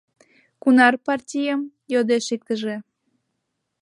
—Кунар 0.61 0.93
партийым?— 1.05 1.61
йодеш 1.93 2.25
иктыже. 2.35 2.75